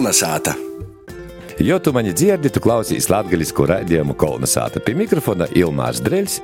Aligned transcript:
Kolnesāta! 0.00 0.54
Jo 1.60 1.78
tu 1.78 1.92
mani 1.92 2.14
dzirdi, 2.16 2.48
tu 2.48 2.60
klausies 2.64 3.10
latviešu 3.12 3.66
raidījumu 3.68 4.14
kolonizāta 4.16 4.80
pie 4.80 4.94
mikrofona 4.96 5.44
Ilmārs 5.52 6.00
Dreļs. 6.00 6.38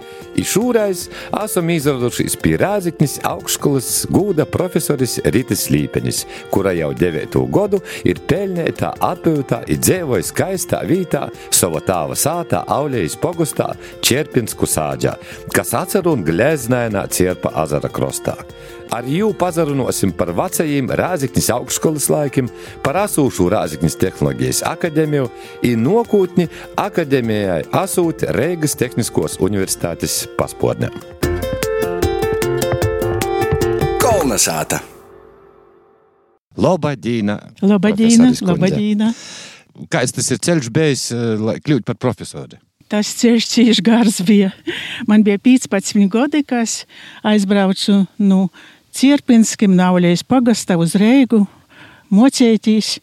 Šūrais 0.45 1.07
esam 1.41 1.73
izradušies 1.73 2.37
pie 2.43 2.59
Rāziknis 2.61 3.15
augšskolas 3.25 3.89
gūda 4.13 4.45
profesoris 4.45 5.17
Ritis 5.33 5.71
Līpenis, 5.73 6.27
kura 6.53 6.75
jau 6.77 6.91
9. 7.01 7.41
gadu 7.57 7.81
ir 8.05 8.21
pelnēta 8.29 8.93
atpūtā 9.09 9.63
un 9.65 9.81
dzīvoja 9.89 10.29
skaistā 10.35 10.83
vietā 10.85 11.25
sava 11.49 11.81
tāva 11.81 12.13
sātā 12.13 12.67
Auļejas 12.77 13.17
pogustā 13.25 13.73
Čerpinsku 14.05 14.69
sāģā, 14.69 15.17
kas 15.57 15.73
atcer 15.81 16.13
un 16.13 16.29
gleznainā 16.29 17.09
Cierpa 17.09 17.57
azara 17.65 17.89
krostā. 17.89 18.37
Ar 18.95 19.07
jū 19.11 19.33
pazarunosim 19.35 20.13
par 20.15 20.31
vecajiem 20.37 20.93
Rāziknis 20.95 21.49
augšskolas 21.51 22.07
laikiem, 22.13 22.47
par 22.85 23.01
asūšu 23.03 23.49
Rāziknis 23.51 23.99
tehnoloģijas 23.99 24.63
akadēmiju 24.71 25.27
un 25.71 25.83
nokūtni 25.83 26.47
akadēmijai 26.79 27.65
asūt 27.75 28.29
Reigas 28.37 28.77
Tehniskos 28.79 29.41
universitātes 29.43 30.23
paspordnē. 30.39 30.93
Kolnesāta! 34.03 34.79
Labadīna! 36.57 37.41
Labadīna! 37.67 38.31
Labadīna! 38.47 39.11
Kāds 39.93 40.15
tas 40.17 40.31
ir 40.31 40.39
ceļš 40.47 40.71
bijis, 40.73 41.09
lai 41.43 41.59
kļūtu 41.61 41.85
par 41.91 41.99
profesoru? 42.01 42.63
Tas 42.87 43.09
ceļš 43.19 43.49
cieši 43.51 43.83
gars 43.83 44.21
bija. 44.23 44.53
Man 45.11 45.25
bija 45.27 45.41
15 45.43 46.07
gadi, 46.13 46.45
kas 46.47 46.85
aizbraucu 47.27 48.05
no 48.23 48.29
nu, 48.31 48.41
Cierpinskim, 48.97 49.75
Nauļais 49.77 50.23
pagastā 50.25 50.79
uz 50.81 50.95
Reigu, 50.97 51.43
mocētīs, 52.09 52.95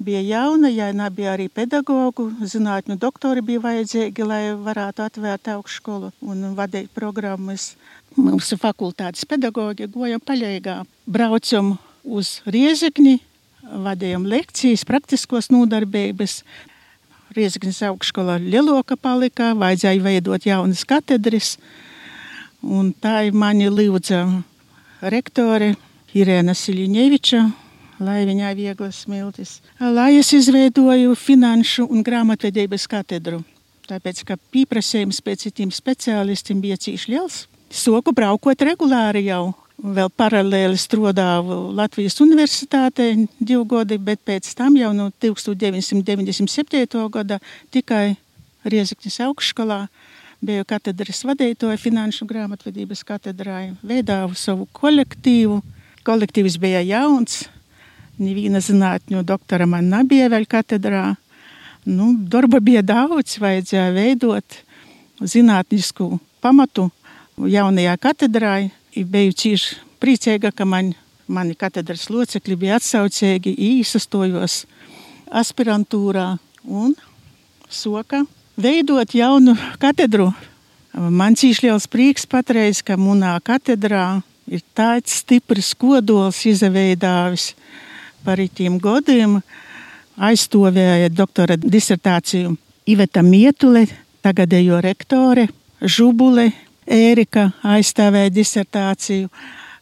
bija 0.00 0.20
jauna, 0.24 0.70
ja 0.72 0.88
nebija 0.96 1.34
arī 1.36 1.50
pedagogu, 1.52 2.30
zinātņu 2.40 2.96
doktori 3.00 3.44
bija 3.44 3.60
vajadzīgi, 3.66 4.24
lai 4.24 4.42
varētu 4.56 5.04
atvērt 5.04 5.50
augšskolu 5.52 6.12
un 6.24 6.54
vadīt 6.56 6.88
programmas 6.96 7.74
mūsu 8.18 8.58
fakultātes 8.60 9.26
pedagoģi 9.28 9.88
gojam 9.92 10.22
paļaigā. 10.24 10.82
Braucam 11.06 11.76
uz 12.04 12.40
Riezekni, 12.46 13.20
vadījām 13.62 14.26
lekcijas, 14.28 14.84
praktiskos 14.88 15.50
nodarbības. 15.52 16.40
Riezeknis 17.36 17.78
augšskolā 17.86 18.40
Lieloka 18.42 18.96
palika, 18.98 19.52
vajadzēja 19.54 20.02
veidot 20.02 20.46
jaunas 20.46 20.82
katedras. 20.88 21.54
Un 22.60 22.90
tā 22.92 23.28
ir 23.28 23.36
mani 23.36 23.70
lūdza 23.70 24.24
rektore 25.00 25.76
Irēna 26.18 26.56
Siļņeviča, 26.58 27.44
lai 28.02 28.24
viņai 28.26 28.50
vieglas 28.58 29.04
smiltis. 29.04 29.60
Lai 29.78 30.16
es 30.18 30.32
izveidoju 30.34 31.14
finanšu 31.14 31.86
un 31.86 32.02
grāmatvedības 32.04 32.88
katedru. 32.90 33.44
Tāpēc, 33.86 34.24
ka 34.26 34.36
pieprasījums 34.50 35.22
pēc 35.22 35.46
citiem 35.46 35.70
speciālistiem 35.74 36.60
bija 36.62 36.78
cīši 36.82 37.14
liels 37.14 37.44
soku 37.70 38.12
braukot 38.12 38.62
regulāri 38.66 39.26
jau. 39.30 39.54
Vēl 39.80 40.10
paralēli 40.12 40.76
strādāju 40.76 41.70
Latvijas 41.72 42.18
Universitātē 42.20 43.14
divu 43.40 43.64
gadu, 43.64 43.96
bet 43.96 44.20
pēc 44.28 44.50
tam 44.58 44.76
jau 44.76 44.90
no 44.92 45.08
1997. 45.24 47.06
gada 47.08 47.38
tikai 47.72 48.18
Riezikņas 48.60 49.22
augšskolā 49.24 49.86
biju 50.44 50.66
katedras 50.68 51.22
vadītāja 51.24 51.80
finanšu 51.80 52.26
grāmatvedības 52.28 53.00
katedrā, 53.08 53.70
veidāju 53.80 54.36
savu 54.36 54.68
kolektīvu. 54.76 55.62
Kolektīvs 56.04 56.58
bija 56.60 56.84
jauns, 56.84 57.46
neviena 58.20 58.60
zinātņu 58.60 59.24
doktora 59.24 59.64
man 59.68 59.88
nebija 59.88 60.28
vēl 60.32 60.44
katedrā. 60.48 61.14
Nu, 61.88 62.12
darba 62.28 62.60
bija 62.60 62.84
daudz, 62.84 63.38
vajadzēja 63.40 63.92
veidot 63.96 64.60
zinātnisku 65.24 66.18
pamatu 66.40 66.90
jaunajā 67.38 67.96
katedrā. 68.00 68.54
Biju 68.94 69.36
cīši 69.36 69.78
priecīga, 70.02 70.50
ka 70.50 70.66
man, 70.66 70.94
mani 71.30 71.54
katedras 71.54 72.08
locekļi 72.10 72.56
bija 72.58 72.80
atsaucīgi, 72.80 73.54
īsastojos 73.54 74.64
aspirantūrā 75.30 76.26
un 76.66 76.96
soka 77.70 78.24
veidot 78.60 79.14
jaunu 79.14 79.54
katedru. 79.80 80.30
Man 80.94 81.36
cīši 81.38 81.68
liels 81.68 81.86
prieks 81.86 82.26
patreiz, 82.26 82.82
ka 82.82 82.98
munā 82.98 83.36
katedrā 83.44 84.20
ir 84.50 84.62
tāds 84.74 85.20
stiprs 85.22 85.72
kodols 85.78 86.42
izveidāvis 86.50 87.52
par 88.26 88.42
itiem 88.42 88.80
godiem. 88.82 89.38
Aizstāvēja 90.20 91.08
doktora 91.14 91.56
disertāciju 91.56 92.56
Iveta 92.90 93.22
Mietule, 93.22 93.86
tagadējo 94.24 94.80
rektore, 94.84 95.46
Žubule, 95.80 96.50
Ērika 96.90 97.52
aizstāvēja 97.62 98.32
disertāciju. 98.34 99.28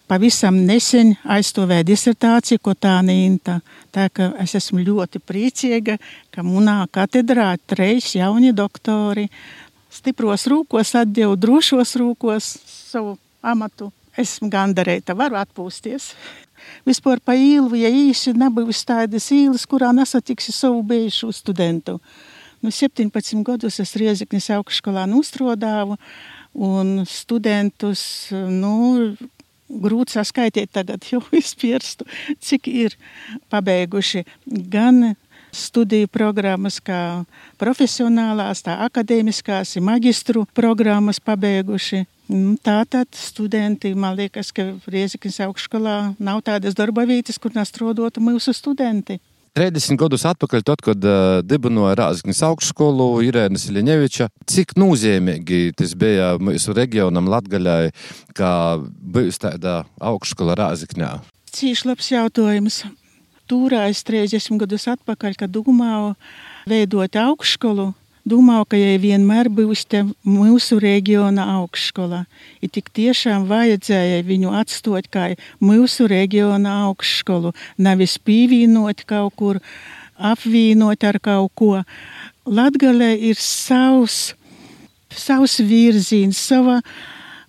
Pavisam 0.08 0.58
nesen 0.68 1.14
aizstāvēja 1.24 1.86
disertāciju, 1.88 2.60
ko 2.60 2.74
tā 2.76 2.98
ka 4.12 4.26
es 4.44 4.54
esmu 4.58 4.82
ļoti 4.84 5.20
priecīga, 5.24 5.96
ka 6.30 6.44
munā 6.44 6.82
katedrā 6.92 7.54
treis 7.64 8.12
jauni 8.12 8.52
doktori 8.52 9.24
stipros 9.88 10.44
rūkos 10.52 10.92
atdevu 11.00 11.36
drošos 11.40 11.96
rūkos 11.96 12.52
savu 12.92 13.16
amatu. 13.40 13.88
Esmu 14.18 14.50
gandarēta, 14.52 15.16
varu 15.16 15.40
atpūsties. 15.40 16.12
Vispār 16.84 17.22
pa 17.24 17.32
īlu, 17.38 17.72
ja 17.78 17.88
īsi 17.88 18.34
nebūs 18.36 18.84
tādas 18.84 19.30
īlas, 19.32 19.64
kurā 19.64 19.94
nesatiksi 19.96 20.52
savu 20.52 20.82
bijušu 20.84 21.32
studentu. 21.32 22.00
Nu, 22.60 22.72
17 22.74 23.44
gadus 23.46 23.78
es 23.80 23.94
Rieziknis 23.96 24.50
augšskolā 24.50 25.06
nostrodāju 25.08 25.96
un 26.58 27.04
studentus, 27.06 28.02
nu, 28.32 29.14
grūti 29.68 30.16
saskaitīt 30.16 30.72
tagad 30.74 31.06
jau 31.10 31.22
izpirstu, 31.42 32.06
cik 32.40 32.68
ir 32.72 32.98
pabeiguši 33.52 34.24
gan 34.46 35.14
studiju 35.54 36.08
programmas, 36.12 36.76
kā 36.84 37.24
profesionālās, 37.60 38.62
tā 38.66 38.76
akadēmiskās, 38.84 39.78
magistru 39.80 40.44
programmas 40.54 41.20
pabeiguši. 41.24 42.04
Nu, 42.28 42.58
tātad 42.60 43.08
studenti, 43.16 43.94
man 43.96 44.18
liekas, 44.18 44.50
ka 44.52 44.66
Riezikņas 44.92 45.40
augšskolā 45.46 45.96
nav 46.20 46.42
tādas 46.44 46.76
darba 46.76 47.06
vietas, 47.08 47.40
kur 47.40 47.54
nestrādātu 47.56 48.20
mūsu 48.20 48.52
studenti. 48.52 49.16
30 49.58 49.98
gadus 49.98 50.22
atpakaļ, 50.28 50.62
tad, 50.62 50.82
kad 50.86 51.02
uh, 51.02 51.40
dibināja 51.42 51.96
Rāzaknis 51.98 52.44
augšskolu 52.46 53.08
Irēna 53.26 53.58
Siļņeviča, 53.58 54.28
cik 54.46 54.76
nozīmīgi 54.78 55.72
tas 55.74 55.96
bija 55.98 56.36
mūsu 56.38 56.76
reģionam 56.76 57.26
Latgaļai, 57.32 57.90
kā 58.38 58.52
bijis 58.78 59.42
tāda 59.42 59.80
augšskola 59.98 60.54
Rāzakņā? 60.60 61.10
Cīši 61.58 61.90
labs 61.90 62.12
jautājums. 62.12 62.84
Tūrājis 63.50 64.04
30 64.06 64.62
gadus 64.62 64.86
atpakaļ, 64.92 65.34
kad 65.40 65.50
domāju 65.50 66.12
veidot 66.70 67.18
augšskolu, 67.18 67.88
Domāju, 68.28 68.66
ka 68.68 68.76
ja 68.76 68.96
vienmēr 69.00 69.48
būs 69.48 69.86
mūsu 70.26 70.76
reģiona 70.82 71.46
augšskola. 71.54 72.24
Ir 72.60 72.72
tik 72.74 72.90
tiešām 72.92 73.46
vajadzēja 73.48 74.24
viņu 74.26 74.52
atstāt 74.58 75.08
kā 75.08 75.30
mūsu 75.64 76.08
reģiona 76.10 76.74
augšskolu, 76.88 77.54
nevis 77.78 78.18
pievienot 78.18 79.06
kaut 79.08 79.36
kur, 79.38 79.60
apvienot 80.18 81.04
ar 81.08 81.20
kaut 81.24 81.54
ko. 81.54 81.70
Latgalē 82.44 83.14
ir 83.30 83.38
savs, 83.40 84.34
savs 85.08 85.60
virziens, 85.64 86.36
sava 86.36 86.82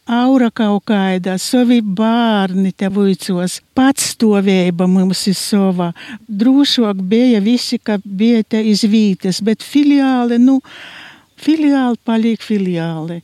aura 0.10 0.50
kaut 0.50 0.88
kāda, 0.90 1.38
savi 1.38 1.80
bērni 1.82 2.72
te 2.74 2.90
vicos, 2.94 3.60
patstāvība 3.78 4.88
mums 4.90 5.22
ir 5.30 5.38
sava. 5.38 5.92
Drošāk 6.28 7.04
bija 7.12 7.42
visi, 7.44 7.78
ka 7.78 8.00
bija 8.04 8.42
te 8.44 8.64
izvītas, 8.72 9.44
bet 9.46 9.64
filiāli, 9.66 10.40
nu, 10.42 10.60
filiāli 11.40 12.02
paliek 12.06 12.42
filiāli. 12.44 13.22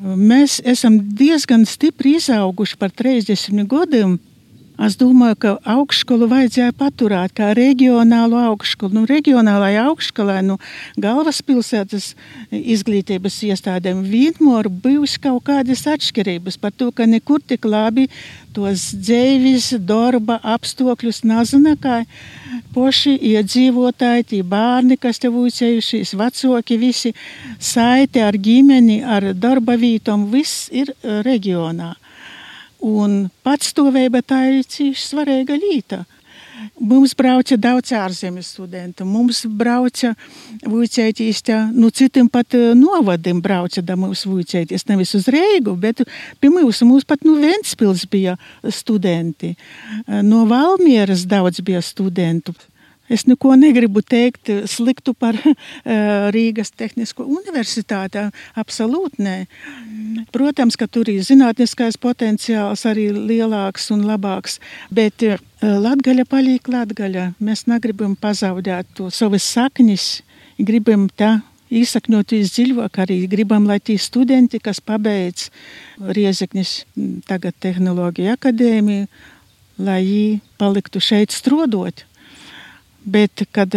Mēs 0.00 0.60
esam 0.64 0.96
diezgan 1.16 1.66
stipri 1.68 2.16
izauguši 2.16 2.78
par 2.80 2.92
30 2.96 3.66
gadiem. 3.68 4.18
Es 4.80 4.94
domāju, 4.96 5.36
ka 5.36 5.50
augšskolu 5.68 6.24
vajadzēja 6.30 6.72
paturēt 6.80 7.34
kā 7.36 7.50
reģionālu 7.56 8.38
augšskolu. 8.48 8.94
Nu, 8.96 9.02
reģionālajai 9.10 9.82
augšskolai, 9.82 10.38
nu, 10.46 10.56
galvaspilsētas 11.04 12.14
izglītības 12.48 13.36
iestādēm 13.50 14.00
vienmēr 14.08 14.70
bijusi 14.72 15.20
kaut 15.20 15.44
kādas 15.50 15.84
atšķirības 15.84 16.56
par 16.62 16.72
to, 16.72 16.88
ka 16.96 17.04
nekur 17.04 17.44
tik 17.44 17.68
labi 17.68 18.08
tos 18.56 18.88
dzīves, 18.96 19.74
darba 19.84 20.40
apstākļus 20.56 21.26
nezina, 21.28 21.76
kā 21.76 22.00
poši 22.72 23.18
iedzīvotāji, 23.34 24.30
tie 24.32 24.42
bērni, 24.42 24.96
kas 24.96 25.20
te 25.20 25.28
vuicējušies, 25.28 26.16
vecāki, 26.16 26.80
visi 26.80 27.12
saiti 27.60 28.24
ar 28.24 28.40
ģimeni, 28.40 29.02
ar 29.04 29.34
darba 29.36 29.76
vītom, 29.76 30.30
viss 30.32 30.70
ir 30.72 30.96
reģionā. 31.04 31.98
Un 32.80 33.28
patstāvība 33.44 34.22
tā 34.24 34.46
ir 34.54 34.64
cīši 34.64 35.04
svarīga 35.10 35.58
lieta. 35.60 36.04
Mums 36.80 37.12
brauca 37.16 37.56
daudz 37.60 37.92
ārzemes 37.96 38.50
studentu. 38.54 39.04
Mums 39.08 39.42
brauca 39.46 40.14
vuicēties, 40.64 41.42
nu 41.76 41.90
citiem 41.92 42.28
pat 42.32 42.56
novadim 42.76 43.40
brauca 43.44 43.82
da 43.84 43.96
mums 44.00 44.26
vuicēties. 44.28 44.86
Nevis 44.88 45.14
uz 45.16 45.28
Reigu, 45.32 45.76
bet 45.76 46.02
pie 46.40 46.52
mums, 46.52 46.82
mums 46.88 47.04
pat 47.08 47.24
nu 47.24 47.36
Ventspils 47.40 48.06
bija 48.10 48.36
studenti. 48.68 49.54
No 50.24 50.44
Valmieras 50.48 51.26
daudz 51.28 51.60
bija 51.64 51.80
studentu. 51.84 52.56
Es 53.10 53.24
neko 53.26 53.56
negribu 53.58 54.04
teikt 54.06 54.52
sliktu 54.70 55.16
par 55.18 55.34
Rīgas 56.36 56.70
Tehnisko 56.78 57.26
universitāti. 57.26 58.22
Absolūti 58.60 59.24
nē. 59.26 59.36
Protams, 60.30 60.78
ka 60.78 60.86
tur 60.86 61.10
ir 61.10 61.24
zinātniskais 61.26 61.98
potenciāls 61.98 62.86
arī 62.86 63.08
lielāks 63.14 63.90
un 63.94 64.04
labāks, 64.06 64.60
bet 64.94 65.24
Latgaļa 65.60 66.24
paliek 66.30 66.70
Latgaļa. 66.70 67.32
Mēs 67.42 67.66
negribam 67.70 68.14
pazaudēt 68.14 68.94
to 68.94 69.10
savas 69.10 69.48
sakņas, 69.56 70.06
gribam 70.62 71.08
tā 71.10 71.40
īsakņoties 71.70 72.54
dziļāk, 72.54 73.00
arī 73.02 73.18
gribam, 73.30 73.66
lai 73.66 73.80
tie 73.82 73.98
studenti, 73.98 74.62
kas 74.62 74.78
pabeidz 74.82 75.48
Riezekņas 75.98 76.76
tagad 77.26 77.58
tehnoloģiju 77.62 78.34
akadēmiju, 78.34 79.10
lai 79.80 80.00
viņi 80.04 80.40
paliktu 80.60 81.02
šeit 81.02 81.34
strodot 81.34 82.04
bet 83.04 83.44
kad 83.52 83.74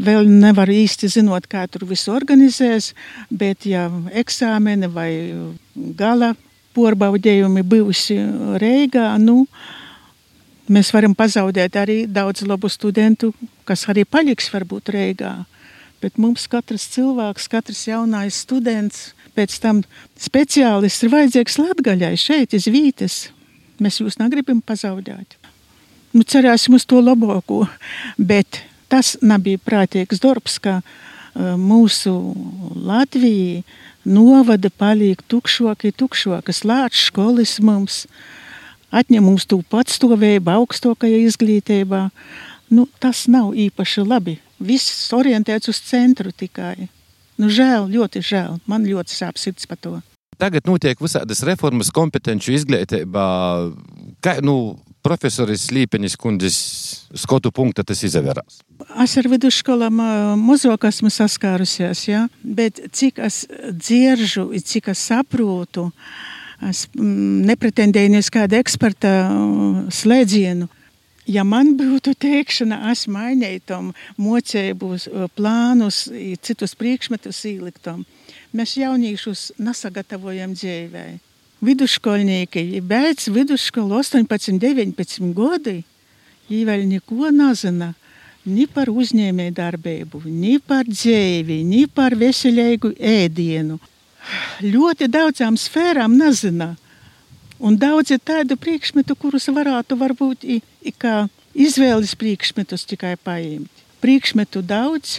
vēl 0.00 0.28
nevar 0.28 0.70
īsti 0.72 1.10
zinot, 1.12 1.46
kā 1.50 1.66
tur 1.68 1.84
viss 1.88 2.08
organizēs, 2.10 2.92
bet 3.30 3.66
ja 3.68 3.88
eksāmeni 4.16 4.88
vai 4.92 5.10
gala 5.74 6.32
porbaudījumi 6.76 7.64
bijusi 7.66 8.16
Reigā, 8.62 9.12
nu, 9.20 9.44
mēs 10.70 10.92
varam 10.94 11.16
pazaudēt 11.18 11.76
arī 11.80 12.04
daudz 12.06 12.44
labu 12.46 12.70
studentu, 12.70 13.32
kas 13.68 13.86
arī 13.90 14.06
paliks 14.06 14.50
varbūt 14.52 14.92
Reigā. 14.94 15.34
Bet 16.00 16.16
mums 16.16 16.46
katrs 16.48 16.86
cilvēks, 16.94 17.50
katrs 17.52 17.82
jaunais 17.90 18.38
students, 18.46 19.10
pēc 19.36 19.58
tam 19.60 19.82
speciālists 20.16 21.04
ir 21.04 21.12
vajadzīgs 21.12 21.60
Latgaļai 21.60 22.14
šeit, 22.16 22.56
iz 22.56 22.70
Vītes. 22.72 23.20
Mēs 23.80 24.00
jūs 24.00 24.16
negribam 24.20 24.64
pazaudēt 24.64 25.39
nu, 26.16 26.24
cerēsim 26.24 26.76
uz 26.78 26.86
to 26.88 27.00
labāko. 27.04 27.64
Bet 28.16 28.62
tas 28.90 29.16
nebija 29.22 29.60
prātīgs 29.62 30.22
darbs, 30.22 30.58
ka 30.62 30.80
uh, 30.80 31.54
mūsu 31.60 32.14
Latvija 32.74 33.62
novada 34.04 34.70
paliek 34.70 35.20
tukšāki, 35.30 35.92
tukšāki, 35.96 36.54
slēdz 36.56 37.06
skolas 37.10 37.58
mums, 37.64 38.04
atņem 38.90 39.26
mums 39.26 39.46
to 39.46 39.60
patstāvību 39.70 40.54
augstākajā 40.56 41.24
izglītībā. 41.28 42.08
Nu, 42.70 42.86
tas 43.02 43.26
nav 43.26 43.52
īpaši 43.58 44.06
labi. 44.06 44.38
Viss 44.60 45.10
orientēts 45.16 45.70
uz 45.72 45.80
centru 45.82 46.30
tikai. 46.30 46.88
Nu, 47.40 47.48
žēl, 47.50 47.88
ļoti 47.90 48.22
žēl. 48.22 48.60
Man 48.68 48.84
ļoti 48.86 49.16
sāp 49.16 49.40
sirds 49.40 49.66
par 49.66 49.80
to. 49.80 49.96
Tagad 50.40 50.68
notiek 50.68 51.00
visādas 51.00 51.42
reformas 51.44 51.90
kompetenci 51.92 52.54
izglītībā. 52.56 53.26
Kā, 54.24 54.38
nu, 54.44 54.76
profesoris 55.02 55.68
Līpenis 55.74 56.16
kundzes 56.20 56.56
skotu 57.18 57.52
punkta 57.54 57.84
tas 57.86 58.02
izvērās? 58.06 58.60
Es 59.02 59.16
ar 59.20 59.28
vidusskolām 59.30 60.00
mazāk 60.40 60.86
esmu 60.88 61.12
saskārusies, 61.12 62.04
ja? 62.08 62.26
bet 62.42 62.80
cik 62.96 63.20
es 63.26 63.44
dzieržu, 63.70 64.48
cik 64.64 64.90
es 64.94 65.06
saprotu, 65.10 65.90
es 66.68 66.86
nepretendēju 66.96 68.20
uz 68.20 68.28
kādu 68.32 68.60
eksperta 68.60 69.14
slēdzienu. 69.94 70.68
Ja 71.30 71.44
man 71.46 71.76
būtu 71.78 72.16
teikšana, 72.18 72.90
es 72.90 73.04
mainītu 73.06 73.66
tam 73.68 73.90
mocēbu 74.18 74.96
plānus, 75.36 76.06
citus 76.42 76.74
priekšmetus 76.74 77.44
ieliktam, 77.52 78.02
mēs 78.56 78.74
jauniešus 78.80 79.50
nesagatavojam 79.62 80.56
dzīvēi 80.58 81.18
vidusskolnieki, 81.64 82.80
beidz 82.80 83.28
vidusskolu 83.32 84.00
18, 84.00 84.58
19 84.58 85.32
gadi, 85.36 85.80
viņi 86.48 86.66
vēl 86.68 86.86
neko 86.90 87.32
nezina. 87.34 87.94
Ni 88.48 88.64
par 88.64 88.88
uzņēmēju 88.88 89.52
darbību, 89.52 90.22
ni 90.24 90.54
par 90.64 90.88
dzīvi, 90.88 91.58
ni 91.68 91.84
par 91.86 92.16
veselīgu 92.16 92.94
ēdienu. 92.96 93.76
Ļoti 94.64 95.08
daudzām 95.12 95.58
sfērām 95.60 96.16
nezina. 96.16 96.72
Un 97.60 97.76
daudz 97.76 98.14
ir 98.14 98.22
tādu 98.24 98.56
priekšmetu, 98.56 99.12
kurus 99.20 99.50
varētu 99.52 99.98
varbūt 100.00 100.48
i, 100.48 100.56
i 100.80 100.92
kā 100.96 101.28
izvēles 101.52 102.16
priekšmetus 102.16 102.86
tikai 102.88 103.12
paņemt. 103.20 103.84
Priekšmetu 104.00 104.64
daudz, 104.64 105.18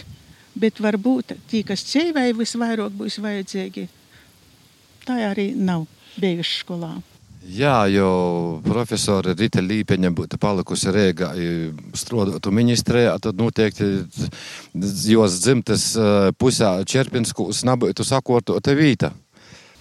bet 0.58 0.82
varbūt 0.82 1.36
tie, 1.46 1.62
kas 1.62 1.86
dzīvē 1.86 2.26
visvairāk 2.34 2.90
būs 2.98 3.20
vajadzīgi, 3.22 3.86
tā 5.06 5.22
arī 5.30 5.52
nav 5.54 5.86
bijuši 6.20 6.60
skolā. 6.64 6.92
Jā, 7.42 7.88
jo 7.90 8.60
profesora 8.62 9.32
Rīta 9.34 9.58
Līpeņa 9.58 10.12
būtu 10.14 10.38
palikusi 10.38 10.92
Rīgā, 10.94 11.32
strādātu 11.98 12.52
ministrē, 12.54 13.18
tad 13.18 13.34
noteikti 13.34 14.06
jos 15.10 15.40
dzimtas 15.42 15.88
pusē 16.38 16.84
Čerpinskūs 16.86 17.64
nebūtu 17.66 18.06
sakortota 18.06 18.76
vīta. 18.78 19.10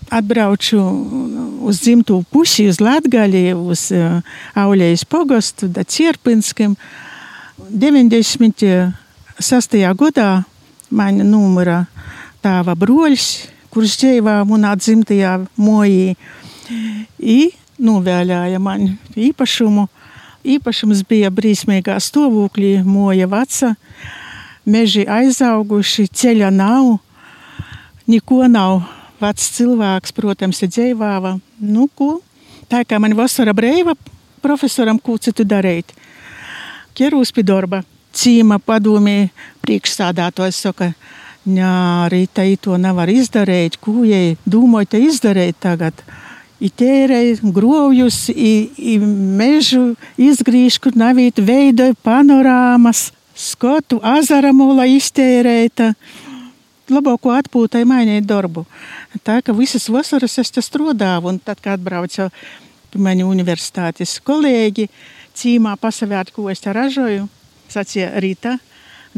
Atbraucu 0.10 0.82
uz 1.70 1.84
dzimto 1.84 2.24
pusi, 2.34 2.66
uz 2.68 2.82
Latgali, 2.82 3.54
uz 3.54 3.92
Auļējas 4.58 5.06
pogostu, 5.06 5.70
da 5.70 5.86
Čerpinskim. 5.86 6.74
96. 7.70 8.92
gadā 10.02 10.44
man 10.90 11.22
numura 11.30 11.86
tāva 12.42 12.74
broļs, 12.74 13.48
kurš 13.72 13.98
dzīvo 14.02 14.36
manā 14.50 14.76
dzimtajā 14.80 15.38
mojī. 15.60 16.16
I 17.20 17.52
novēlēja 17.82 18.60
man 18.62 18.94
īpašumu. 19.16 19.88
Īpašums 20.42 21.04
bija 21.06 21.30
brīsmīgā 21.30 22.00
stāvoklī, 22.02 22.80
moja 22.84 23.28
veca. 23.30 23.76
meži 24.66 25.06
aizauguši, 25.10 26.08
ceļa 26.08 26.50
nav, 26.54 26.98
neko 28.08 28.48
nav. 28.48 28.82
Vecs 29.22 29.52
cilvēks, 29.54 30.14
protams, 30.18 30.62
ir 30.66 30.70
dzīvāva. 30.74 31.36
Nu, 31.62 31.88
ko? 31.94 32.22
Tā 32.70 32.82
kā 32.86 32.98
man 32.98 33.14
vasara 33.14 33.54
brīva, 33.54 33.94
profesoram, 34.42 34.98
ko 34.98 35.18
citu 35.22 35.46
darīt? 35.46 35.94
Ķerūs 36.98 37.34
pie 37.36 37.44
darba. 37.46 37.84
Cīma 38.12 38.58
padomē 38.60 39.30
priekšstādātājs 39.64 40.58
saka, 40.66 40.90
Nā, 41.42 42.06
Rīta, 42.14 42.44
to 42.62 42.78
nevar 42.78 43.10
izdarīt. 43.10 43.80
Ko 43.82 44.04
jai 44.06 44.38
domājat 44.46 45.00
izdarīt 45.00 45.58
tagad? 45.58 46.04
Itērēja 46.62 47.40
grovjus, 47.50 48.28
i, 48.30 48.70
i 48.78 49.00
mežu 49.02 49.96
izgrīž, 50.22 50.78
kur 50.78 50.94
navīt 50.94 51.42
veidoja 51.42 51.96
panorāmas, 52.06 53.08
skotu 53.34 53.98
azaramula 54.06 54.86
iztērēta. 54.86 55.96
Labāko 56.92 57.32
atpūtai 57.34 57.82
mainīt 57.90 58.28
darbu. 58.30 58.68
Tā 59.26 59.40
ka 59.42 59.56
visas 59.58 59.88
vasaras 59.90 60.38
es 60.38 60.54
te 60.54 60.62
strādāju, 60.62 61.26
un 61.32 61.40
tad, 61.42 61.58
kad 61.64 61.80
atbraucu 61.80 62.28
pie 62.92 63.02
mani 63.02 63.26
universitātes 63.26 64.20
kolēģi, 64.22 64.86
cīmā 65.34 65.74
pasavērt, 65.82 66.36
ko 66.36 66.52
es 66.54 66.62
te 66.62 66.76
ražoju, 66.76 67.26
sacīja 67.72 68.12
Rīta, 68.22 68.60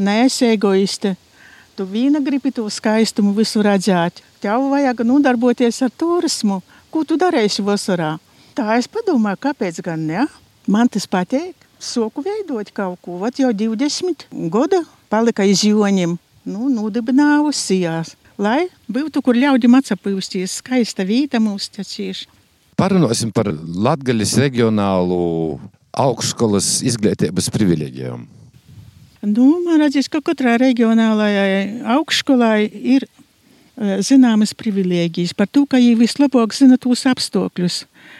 neesi 0.00 0.48
egoiste 0.54 1.16
Tu 1.74 1.82
vīna 1.90 2.20
gribi 2.22 2.52
to 2.54 2.68
skaistumu 2.70 3.32
visu 3.34 3.62
redzēt. 3.64 4.20
Tev 4.38 4.68
vajag 4.70 5.00
nodarboties 5.02 5.80
ar 5.82 5.90
turismu. 5.90 6.60
Ko 6.94 7.02
tu 7.02 7.16
darīsi 7.18 7.64
vasarā? 7.66 8.12
Tā 8.54 8.76
es 8.78 8.86
padomāju, 8.86 9.40
kāpēc 9.48 9.80
gan 9.82 10.04
ne? 10.06 10.28
Man 10.70 10.86
tas 10.86 11.08
patīk. 11.10 11.56
Soku 11.82 12.22
veidot 12.22 12.70
kaut 12.70 13.00
ko. 13.02 13.18
Vat 13.18 13.40
jau 13.42 13.50
20 13.50 14.28
gadu 14.54 14.84
palika 15.10 15.42
iz 15.42 15.64
joņiem. 15.66 16.14
Nu, 16.46 16.68
nudibināju 16.70 17.50
sijās. 17.50 18.14
Lai 18.38 18.68
būtu, 18.90 19.22
kur 19.24 19.34
ļaudīm 19.34 19.74
atsapūsties, 19.80 20.60
skaista 20.62 21.02
vīta 21.06 21.42
mūsu 21.42 21.74
tecīši. 21.80 22.30
Parunāsim 22.78 23.34
par 23.34 23.50
Latgaļas 23.50 24.38
reģionālu 24.42 25.18
augšskolas 26.06 26.80
izglītības 26.86 27.50
privileģijām. 27.54 28.24
Nu, 29.24 29.62
man 29.64 29.80
liekas, 29.80 30.10
ka 30.12 30.20
katrai 30.20 30.58
reģionālajai 30.60 31.84
augšskolai 31.94 32.66
ir 32.68 33.06
e, 33.06 33.96
zināmas 34.04 34.52
privilēģijas 34.58 35.32
par 35.38 35.48
to, 35.48 35.64
ka 35.64 35.80
viņi 35.80 35.96
vislabāk 36.02 36.52
zina 36.52 36.76
tos 36.80 37.06
apstākļus, 37.08 37.78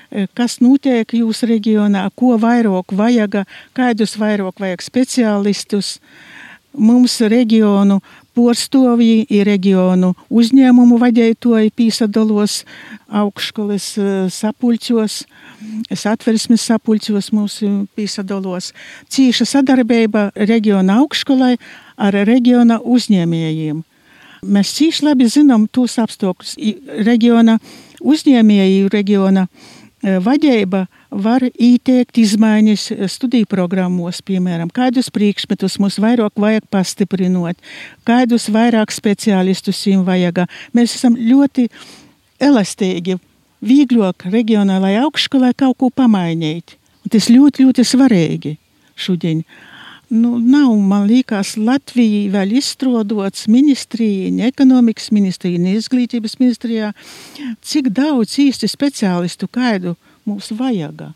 e, 0.08 0.25
kas 0.32 0.62
notiek 0.64 1.12
jūsu 1.18 1.50
reģionā, 1.50 2.06
ko 2.16 2.38
vairāk 2.40 2.94
vajag, 2.96 3.42
kādus 3.76 4.16
vairāk 4.20 4.62
vajag 4.64 4.87
speciālistus. 4.87 5.99
Mums 6.75 7.20
reģionu 7.20 8.00
porstovji 8.35 9.25
ir 9.33 9.47
reģionu 9.49 10.12
uzņēmumu 10.35 10.99
vadītāji 11.00 11.73
pīsadalos 11.76 12.62
augšskolas 13.09 13.87
e, 13.99 14.09
sapulķos. 14.35 15.21
Es 15.93 16.05
atversmes 16.11 16.67
sapulķos 16.69 17.31
mūsu 17.35 17.71
pīsadalos. 17.97 18.73
Cīša 19.12 19.47
sadarbība 19.55 20.29
reģiona 20.35 20.99
augšskolai 21.03 21.55
ar 21.97 22.21
reģiona 22.26 22.81
uzņēmējiem. 22.83 23.83
Mēs 24.45 24.75
cīši 24.76 25.07
labi 25.07 25.31
zinām 25.33 25.69
tos 25.73 25.97
apstākļus. 26.03 26.59
Reģiona 27.07 27.57
uzņēmēji, 28.05 28.91
reģiona 28.93 29.47
e, 29.47 29.84
vadība 30.04 30.84
var 31.11 31.44
ieteikt 31.49 32.18
izmaiņas 32.20 32.87
studiju 33.12 33.49
programmos, 33.49 34.20
piemēram, 34.26 34.70
kādus 34.75 35.11
priekšmetus 35.14 35.78
mums 35.80 35.99
vairāk 36.02 36.37
vajag 36.40 36.66
pastiprinot, 36.73 37.56
kādus 38.04 38.50
vairāk 38.52 38.92
speciālistus 38.92 39.80
viņam 39.87 40.04
vajag. 40.08 40.42
Mēs 40.76 40.99
esam 40.99 41.16
ļoti 41.16 41.68
elastīgi, 42.42 43.18
vieglāk 43.64 44.26
reģionālajai 44.28 45.04
augšskolai 45.06 45.54
kaut 45.56 45.78
ko 45.80 45.90
pamainīt. 45.90 46.76
Un 47.04 47.12
tas 47.12 47.30
ļoti, 47.32 47.64
ļoti 47.64 47.84
svarīgi 47.84 48.56
šodien. 48.96 49.42
Nu, 50.14 50.38
nav, 50.38 50.71
man 50.78 51.09
liekas, 51.11 51.56
Latvija 51.59 52.28
vēl 52.37 52.52
izstrādots 52.61 53.49
ministrijā, 53.50 54.28
ne 54.30 54.47
ekonomikas 54.47 55.09
ministrijā, 55.11 55.59
ne 55.59 55.73
izglītības 55.75 56.37
ministrijā, 56.38 56.92
cik 57.66 57.88
daudz 57.97 58.37
īsti 58.38 58.71
speciālistu 58.71 59.49
kādu 59.50 59.97
mums 60.23 60.52
vajag. 60.54 61.09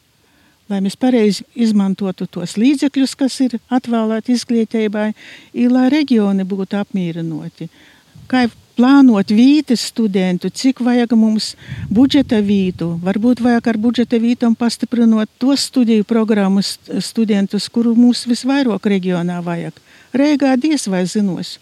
Lai 0.68 0.80
mēs 0.82 0.98
pareizi 0.98 1.46
izmantotu 1.54 2.26
tos 2.26 2.56
līdzekļus, 2.58 3.14
kas 3.20 3.38
ir 3.46 3.54
atvēlēti 3.70 4.34
izglītībai, 4.34 5.12
ir 5.54 5.70
lai 5.70 5.86
reģioni 5.94 6.48
būtu 6.48 6.80
apmierināti. 6.82 7.70
Kā 8.26 8.48
plānot 8.78 9.32
vītes 9.34 9.88
studentu, 9.90 10.50
cik 10.54 10.80
vajag 10.86 11.12
mums 11.18 11.52
budžeta 11.90 12.38
vītu. 12.44 12.92
Varbūt 13.02 13.42
vajag 13.42 13.72
ar 13.72 13.78
budžeta 13.82 14.20
vītam 14.22 14.54
pastiprinot 14.58 15.30
tos 15.42 15.66
studiju 15.68 16.06
programmas 16.06 16.76
studentus, 17.02 17.68
kuru 17.68 17.96
mums 17.98 18.24
visvairāk 18.30 18.86
reģionā 18.94 19.42
vajag. 19.44 19.78
Rēgā 20.14 20.54
diez 20.56 20.86
vai 20.88 21.04
zinos, 21.06 21.58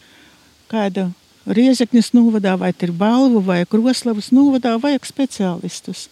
kāda 0.71 1.11
Riezeknis 1.47 2.11
novadā 2.11 2.57
vai 2.59 2.73
ir 2.83 2.91
balvu 2.91 3.39
vai 3.41 3.61
Kroslavas 3.71 4.33
novadā 4.35 4.75
vajag 4.83 5.07
speciālistus 5.07 6.09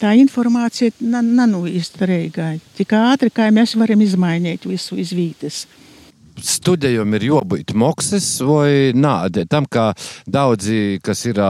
tā 0.00 0.14
informācija 0.16 0.94
nav 1.00 1.66
izturīga. 1.68 2.54
Tik 2.78 2.94
ātri, 2.96 3.28
kā 3.28 3.50
mēs 3.52 3.76
varam 3.76 4.00
izmainīt 4.00 4.64
visu 4.64 4.96
izvītes 4.96 5.66
studijām 6.38 7.14
ir 7.16 7.26
jābūt 7.30 7.74
maksas 7.78 8.26
vai 8.46 8.92
nē. 8.96 9.44
Tam, 9.50 9.66
ka 9.66 9.90
daudzi, 10.26 11.00
kas 11.04 11.24
ir 11.28 11.40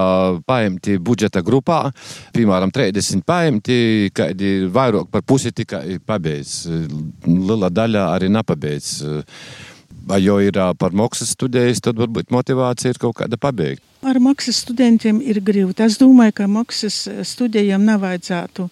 paimti 0.47 0.99
budžeta 0.99 1.43
grupā, 1.47 1.83
piemēram, 2.37 2.73
30 2.75 3.25
paimti, 3.27 4.11
kādi 4.15 4.71
vairāk 4.73 5.11
par 5.13 5.25
pusi 5.27 5.53
tikai 5.53 5.99
pabeidz. 6.07 6.65
Liela 7.27 7.71
daļa 7.71 8.07
arī 8.15 8.31
nepabeidz. 8.33 8.95
Vai 10.11 10.23
jau 10.25 10.39
ir 10.43 10.57
par 10.81 10.95
maksas 10.97 11.35
studijas, 11.37 11.83
tad 11.85 11.99
varbūt 12.01 12.33
motivācija 12.35 12.95
ir 12.95 12.99
kaut 13.03 13.19
kāda 13.21 13.37
pabeigta. 13.39 13.85
Ar 14.01 14.17
maksas 14.23 14.63
studentiem 14.65 15.21
ir 15.21 15.43
grūti. 15.45 15.85
Es 15.85 15.99
domāju, 16.01 16.39
ka 16.39 16.47
maksas 16.49 17.03
studijām 17.29 17.85
nevajadzētu 17.85 18.71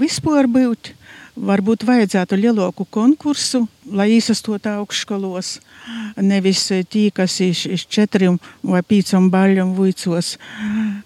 vispār 0.00 0.48
būt. 0.48 0.94
Varbūt 1.38 1.84
vajadzētu 1.86 2.36
lielāku 2.40 2.84
konkursu, 2.90 3.62
lai 3.86 4.08
izsastotu 4.16 4.72
augšskolos. 4.72 5.58
Nevis 6.18 6.64
tie, 6.90 7.10
kas 7.14 7.38
ir 7.44 7.54
četriem 7.86 8.38
vai 8.62 8.82
pieciem 8.82 9.30
baļiem 9.30 9.72
vicos. 9.78 10.36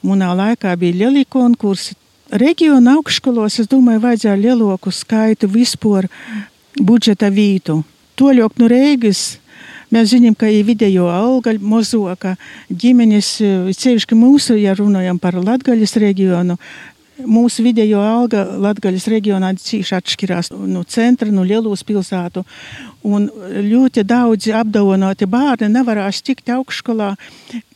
Manā 0.03 0.33
laikā 0.35 0.75
bija 0.81 1.05
lieli 1.05 1.27
konkursi. 1.29 1.99
Reģiona 2.33 2.97
augšskolos, 2.97 3.61
es 3.61 3.69
domāju, 3.71 4.01
vajadzēja 4.07 4.41
lielāku 4.41 4.91
skaitu 4.91 5.47
vispār 5.47 6.09
budžeta 6.81 7.29
vītu. 7.31 7.83
Toļok 8.19 8.59
no 8.59 8.69
Rīgas 8.71 9.35
Mēs 9.95 10.11
zinām, 10.11 10.35
ka 10.35 10.49
ir 10.51 10.65
video 10.67 11.07
alga 11.13 11.53
mozoka 11.61 12.35
ģimenes, 12.67 13.29
ceļški 13.79 14.17
mūsu, 14.19 14.57
ja 14.59 14.73
runājam 14.75 15.21
par 15.23 15.37
Latgaļas 15.39 15.95
reģionu, 16.03 16.57
Mūsu 17.15 17.63
video 17.63 18.01
alga 18.03 18.41
Latvijas 18.59 19.05
reģionā 19.07 19.53
cīši 19.63 19.95
atšķirās 19.95 20.51
no 20.67 20.83
centra, 20.83 21.29
no 21.31 21.45
lielos 21.47 21.85
pilsētu. 21.87 22.43
Un 23.07 23.29
ļoti 23.69 24.03
daudzi 24.03 24.55
apdāvināti 24.57 25.29
bērni 25.31 25.71
nevarēs 25.71 26.25
tikt 26.27 26.51
augšskolā, 26.51 27.13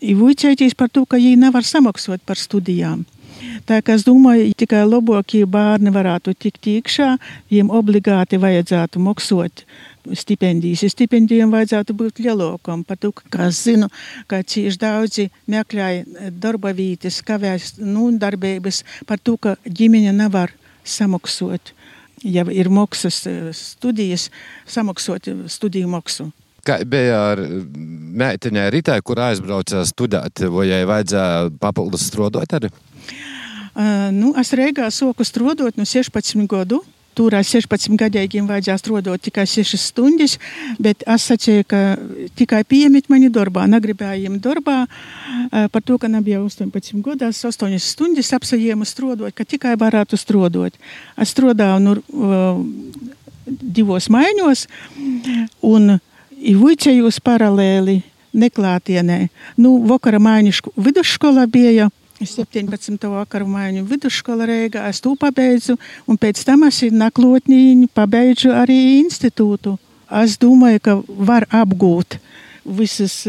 vicēties 0.02 0.75
par 0.75 0.90
to, 0.90 1.04
ka 1.07 1.21
viņi 1.23 1.38
nevar 1.45 1.62
samaksāt 1.62 2.25
par 2.26 2.40
studijām. 2.40 3.04
Tā 3.68 3.78
kā 3.85 3.95
es 3.95 4.02
domāju, 4.02 4.50
tikai 4.59 4.83
labākie 4.88 5.45
bērni 5.47 5.92
varētu 5.95 6.35
tikt 6.35 6.66
iekšā, 6.75 7.12
viņiem 7.52 7.71
obligāti 7.71 8.40
vajadzētu 8.42 9.02
maksāt 9.04 9.62
stipendijas. 10.16 10.84
Stipendijām 10.92 11.52
vajadzētu 11.52 11.96
būt 11.98 12.22
lielākam, 12.24 12.84
par 12.86 13.00
to, 13.00 13.12
ka 13.12 13.48
es 13.48 13.62
zinu, 13.66 13.90
ka 14.30 14.42
cieši 14.42 14.80
daudzi 14.80 15.28
meklēja 15.50 16.30
darba 16.32 16.72
vietas, 16.76 17.20
kavēs 17.26 17.76
nu, 17.82 18.10
darbības 18.18 18.82
par 19.08 19.20
to, 19.22 19.36
ka 19.36 19.56
ģimene 19.66 20.14
nevar 20.16 20.54
samaksot. 20.84 21.74
Ja 22.26 22.42
ir 22.50 22.70
maksas 22.74 23.22
studijas, 23.54 24.26
samaksot 24.66 25.28
studiju 25.46 25.90
maksu. 25.92 26.32
Kā 26.66 26.80
bija 26.84 27.20
ar 27.30 27.40
meitenei 28.18 28.66
Ritai, 28.74 28.98
kur 29.06 29.20
aizbrauca 29.22 29.84
studēt, 29.88 30.42
vai 30.50 30.66
viņai 30.66 30.88
vajadzēja 30.90 31.50
papildus 31.62 32.08
strādāt 32.10 32.56
arī? 32.58 32.72
Uh, 33.78 34.08
nu, 34.10 34.32
es 34.40 34.50
Rīgā 34.58 34.88
soku 34.90 35.22
strādāt 35.22 35.78
no 35.78 35.86
16 35.86 36.48
gadu. 36.50 36.82
Tur 37.18 37.34
ar 37.34 37.42
16 37.42 37.96
gadiem 37.98 38.46
vajadzēja 38.46 38.78
strādāt 38.78 39.25
tikai 39.26 39.42
6 39.50 39.75
stundas, 39.82 40.37
bet 40.78 41.02
es 41.02 41.25
sacīju, 41.26 41.64
ka 41.66 41.80
tikai 42.38 42.62
pieņemt 42.62 43.10
mani 43.10 43.30
darbā. 43.34 43.64
Negribēju 43.66 44.28
viņam 44.28 44.37
darbā 44.44 44.76
par 45.75 45.82
to, 45.82 45.98
ka 45.98 46.06
nebija 46.12 46.38
18 46.44 47.02
gados, 47.02 47.42
8 47.50 47.75
stundas 47.82 48.30
apsajēmu 48.38 48.87
strādāt, 48.87 49.34
ka 49.34 49.42
tikai 49.48 49.75
varētu 49.80 50.14
strādāt. 50.20 50.78
Es 51.18 51.34
strādāju 51.34 51.82
nu, 51.82 51.96
divos 53.48 54.06
maiņos 54.14 54.68
un 55.66 55.98
vicējos 56.38 57.18
paralēli 57.26 58.02
neklātienē. 58.38 59.25
Nu, 59.58 59.78
vakara 59.88 60.20
mājiņu 60.22 60.75
vidusskolā 60.78 61.48
bija 61.50 61.88
17. 62.26 62.98
vakaru 63.12 63.46
mājiņu 63.50 63.84
vidusskola 63.87 64.48
Rīgā. 64.48 64.88
Es 64.90 65.02
to 65.04 65.14
pabeidzu, 65.18 65.76
un 66.10 66.18
pēc 66.18 66.40
tam 66.46 66.64
es 66.66 66.80
naklotņiņu 66.82 67.90
pabeidzu 67.94 68.50
arī 68.56 68.78
institūtu. 68.98 69.76
Es 70.22 70.38
domāju, 70.40 70.82
ka 70.82 70.96
var 71.06 71.46
apgūt 71.52 72.18
visus 72.68 73.22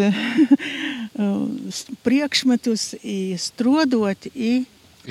priekšmetus, 2.05 2.93
strodot. 3.37 4.29
Ir 4.33 4.65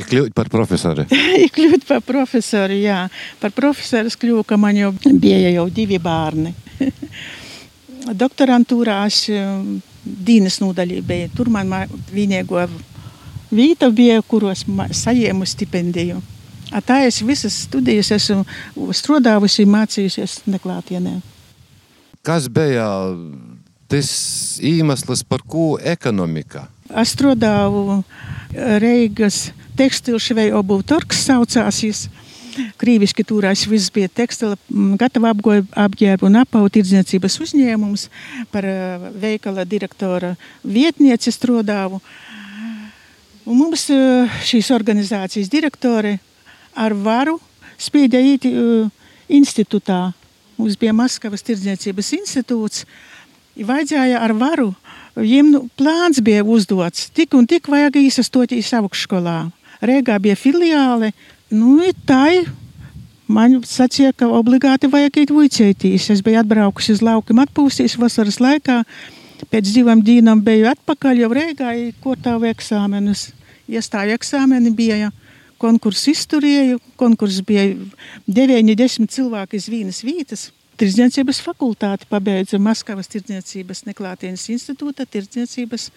kļūt 0.09 0.35
par 0.37 0.51
profesoru. 0.53 1.07
ir 1.43 1.53
kļūt 1.55 1.87
par 1.89 2.03
profesoru, 2.07 2.77
jā. 2.83 3.05
Par 3.41 3.55
profesoru 3.57 4.11
es 4.11 4.19
kļuvu, 4.19 4.45
ka 4.49 4.59
man 4.61 4.79
jau 4.79 4.93
bija 5.13 5.53
jau 5.55 5.69
divi 5.71 6.01
bērni. 6.03 6.55
Doktorantūrā 8.23 9.03
es 9.07 9.27
Dīnas 10.09 10.61
nodaļā 10.63 11.03
biju. 11.05 11.33
Tur 11.37 11.51
man 11.53 11.73
vienīgo 12.15 12.63
vīta 13.51 13.91
bija, 13.95 14.23
kuros 14.23 14.65
saņēmu 15.03 15.47
stipendiju. 15.47 16.21
A 16.73 16.83
tā 16.85 17.01
es 17.09 17.23
visas 17.25 17.55
studijas 17.65 18.11
esmu 18.13 18.45
strādājusi, 18.93 19.65
mācījusies 19.69 20.43
neklātienē. 20.53 21.19
Kas 22.23 22.49
bija 22.53 22.85
tas 23.89 24.11
iemesls, 24.61 25.25
par 25.25 25.41
ko 25.49 25.79
ekonomika? 25.81 26.67
Es 26.89 27.15
strādāju 27.17 28.03
Reigas 28.53 29.49
tekstilšveju 29.79 30.57
obuvu 30.59 30.85
torks 30.89 31.25
saucās. 31.29 32.09
Krīviski 32.81 33.23
turās 33.23 33.63
viss 33.71 33.93
bija 33.95 34.09
tekstila, 34.11 34.57
gatava 34.99 35.31
apģērba 35.31 36.27
un 36.27 36.41
apavu 36.41 36.73
tirdzniecības 36.75 37.37
uzņēmums. 37.45 38.09
Par 38.51 38.67
veikala 39.15 39.65
direktora 39.69 40.35
vietnieci 40.65 41.33
strādāju. 41.33 42.03
Un 43.49 43.57
mums 43.57 43.87
šīs 44.45 44.69
organizācijas 44.77 45.49
direktori 45.49 46.19
ar 46.77 46.93
varu 46.93 47.39
spīdēja 47.81 48.35
iet 48.35 48.45
institūtā. 49.33 50.11
Mums 50.59 50.77
bija 50.77 50.93
Maskavas 50.93 51.45
tirdzniecības 51.47 52.13
institūts. 52.19 52.85
Vajadzēja 53.59 54.21
ar 54.21 54.35
varu. 54.37 54.73
Viņiem 55.17 55.53
nu, 55.55 55.63
plāns 55.79 56.21
bija 56.23 56.45
uzdots. 56.45 57.09
Tik 57.15 57.35
un 57.39 57.47
tik 57.49 57.71
vajag 57.73 57.97
īsastoties 58.03 58.73
augšskolā. 58.79 59.39
Rīgā 59.81 60.19
bija 60.23 60.37
filiāle. 60.39 61.13
Nu, 61.51 61.79
tā 62.07 62.43
man 63.31 63.61
sacīja, 63.65 64.13
ka 64.13 64.29
obligāti 64.29 64.91
vajag 64.93 65.23
iet 65.23 65.33
vicēties. 65.35 66.11
Es 66.15 66.23
biju 66.27 66.43
atbraukusi 66.43 66.99
uz 66.99 67.03
laukiem 67.07 67.41
atpūsties 67.47 67.97
vasaras 68.03 68.43
laikā. 68.45 68.83
Pēc 69.47 69.71
divām 69.71 70.03
dienām 70.03 70.43
biju 70.45 70.67
atpakaļ 70.73 71.23
jau 71.23 71.31
Rīgā, 71.37 71.73
ko 72.03 72.17
tādu 72.19 72.49
eksāmenus 72.51 73.29
iestāju 73.71 74.17
eksāmeni 74.19 74.75
bija. 74.75 75.13
Konkursu 75.59 76.13
izturēju, 76.13 76.79
konkurss 76.99 77.43
bija 77.47 77.65
90 78.31 79.11
cilvēki 79.11 79.59
iz 79.59 79.67
vienas 79.71 80.05
vietas. 80.07 80.45
Tirdzniecības 80.79 81.41
fakultāti 81.43 82.07
pabeidza 82.07 82.61
Maskavas 82.63 83.11
Tirdzniecības 83.11 83.83
neklātienes 83.89 84.45
institūta 84.55 85.07
tirdzniecības 85.11 85.89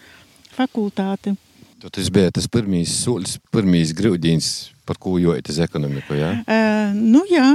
fakultāti. 0.56 1.36
Tas 1.82 2.10
bija 2.14 2.32
tas 2.34 2.48
pirmīs 2.50 2.90
solis, 3.04 3.36
pirmīs 3.54 3.94
grūdienis, 3.94 4.48
par 4.86 4.98
ko 5.02 5.14
jūtas 5.22 5.58
ekonomika. 5.62 6.18
Jā? 6.18 6.32
Uh, 6.42 6.98
nu, 6.98 7.22
jā. 7.30 7.46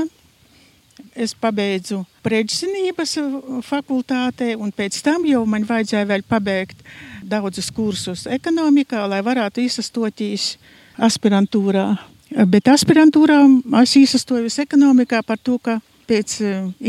Es 1.18 1.34
pabeidzu 1.34 2.04
prečzinības 2.22 3.16
fakultātē, 3.66 4.52
un 4.54 4.70
pēc 4.70 5.00
tam 5.02 5.24
jau 5.26 5.42
man 5.50 5.66
vajadzēja 5.66 6.06
vēl 6.12 6.24
pabeigt 6.30 6.84
daudzus 7.26 7.72
kursus 7.74 8.28
ekonomikā, 8.30 9.02
lai 9.10 9.24
varētu 9.26 9.64
izsastoties 9.66 10.52
aspirantūrā. 11.10 11.88
Bet 12.46 12.70
aspirantūrā 12.70 13.40
es 13.82 13.96
izsastojos 13.98 14.60
ekonomikā 14.62 15.24
par 15.26 15.42
to, 15.42 15.58
ka 15.58 15.80
pēc 16.08 16.38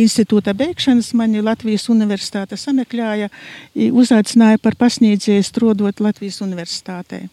institūta 0.05 0.53
beigšanas 0.55 1.15
mani 1.17 1.41
Latvijas 1.43 1.89
universitāte 1.89 2.59
sameklēja, 2.61 3.31
uzaicināja 3.75 4.61
par 4.63 4.77
pasniedzēju 4.79 5.47
strādot 5.47 6.05
Latvijas 6.05 6.43
universitātē. 6.45 7.25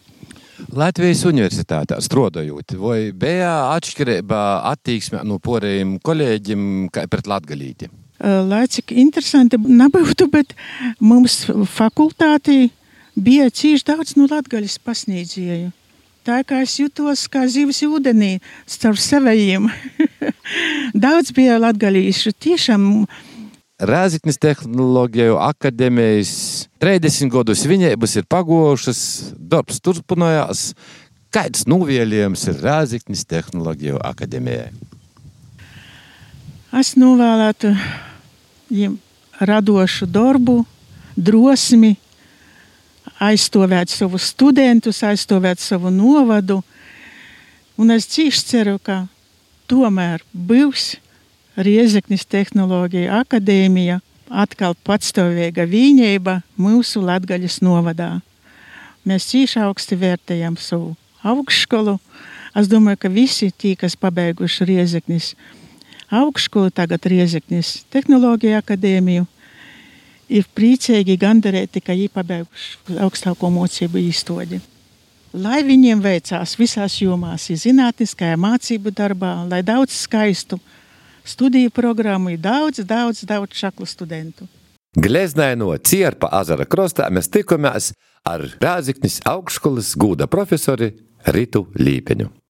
Latvijas 0.76 1.26
universitātē 1.28 1.98
strādājot, 2.04 2.76
vai 2.80 3.12
bija 3.12 3.52
atšķirība 3.76 4.42
attieksme 4.72 5.24
no 5.28 5.40
poriem 5.44 5.98
kolēģiem 6.04 6.90
pret 7.12 7.28
latgalīti? 7.28 7.90
Lai 8.24 8.64
cik 8.72 8.94
interesanti 8.96 9.60
nebūtu, 9.60 10.30
bet 10.32 10.56
mums 11.04 11.44
fakultātī 11.76 12.70
bija 13.16 13.50
cīši 13.52 13.88
daudz 13.92 14.16
no 14.16 14.30
latgaļas 14.32 14.80
pasniedzēju. 14.86 15.74
Tā 16.26 16.40
kā 16.48 16.64
es 16.66 16.80
jutos 16.80 17.28
kā 17.30 17.44
zivs 17.52 17.84
ūdenī 17.86 18.40
starp 18.66 18.98
savējiem. 18.98 19.68
daudz 21.06 21.30
bija 21.36 21.60
latgaļīšu. 21.62 22.34
Tiešām 22.42 22.88
Rāziknis 23.76 24.38
tehnoloģiju 24.40 25.36
akadēmijas 25.44 26.30
30 26.80 27.28
gadus 27.34 27.66
viņēbas 27.68 28.14
ir 28.22 28.28
pagojušas, 28.32 29.02
darbs 29.36 29.82
turpinājās. 29.84 30.70
Kāds 31.36 31.66
novēlējums 31.68 32.46
ir 32.54 32.62
Rāziknis 32.64 33.26
tehnoloģiju 33.28 34.00
akadēmijai? 34.00 34.70
Es 36.80 36.94
novēlētu 36.96 37.74
viņiem 38.72 38.96
radošu 39.44 40.08
darbu, 40.08 40.62
drosmi, 41.20 41.98
aizstāvēt 43.20 43.92
savus 43.92 44.32
studentus, 44.32 45.04
aizstāvēt 45.04 45.60
savu 45.60 45.92
novadu. 45.92 46.62
Un 47.76 47.92
es 47.92 48.08
cīši 48.08 48.48
ceru, 48.54 48.80
ka 48.80 49.04
tomēr 49.68 50.24
būs 50.32 50.94
Riezeknis 51.56 52.26
tehnoloģija 52.28 53.22
akadēmija, 53.24 54.02
atkal 54.28 54.74
patstāvīga 54.84 55.64
vienība 55.70 56.42
mūsu 56.60 57.00
Latgaļas 57.06 57.62
novadā. 57.64 58.18
Mēs 59.08 59.30
cīši 59.30 59.62
augsti 59.64 59.96
vērtējam 60.02 60.58
savu 60.60 60.96
augšskolu. 61.24 61.96
Es 62.56 62.68
domāju, 62.72 63.00
ka 63.06 63.12
visi 63.12 63.52
tie, 63.52 63.76
kas 63.80 63.96
pabeiguši 63.96 64.68
Riezeknis 64.68 65.32
augšskolu, 66.12 66.74
tagad 66.76 67.08
Riezeknis 67.08 67.86
tehnoloģija 67.94 68.60
akadēmiju, 68.60 69.26
ir 70.28 70.48
priecīgi 70.58 71.16
gandarēti, 71.22 71.80
ka 71.80 71.96
viņi 71.96 72.12
pabeiguši 72.12 73.00
augstāko 73.00 73.52
mocību 73.54 74.02
īstodi. 74.10 74.60
Lai 75.36 75.64
viņiem 75.68 76.00
veicās 76.04 76.56
visās 76.60 77.00
jomās, 77.00 77.48
zinātniskajā 77.48 78.36
mācību 78.40 78.92
darbā, 78.96 79.38
lai 79.48 79.64
daudz 79.68 79.96
skaistu 80.06 80.60
studiju 81.26 81.70
programmu, 81.70 82.30
ir 82.36 82.40
daudz, 82.40 82.80
daudz, 82.86 83.24
daudz 83.26 83.58
šaklu 83.58 83.86
studentu. 83.86 84.48
Gleznaino 84.96 85.74
Cierpa 85.84 86.30
azara 86.32 86.66
krostā 86.66 87.10
mēs 87.12 87.28
tikamies 87.28 87.92
ar 88.26 88.46
Rāziknis 88.62 89.20
augšskolas 89.28 89.92
gūda 90.00 90.30
profesori 90.32 90.94
Ritu 91.36 91.66
Līpeņu. 91.76 92.30